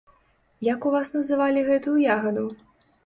[0.67, 2.47] Як у вас называлі гэтую ягаду?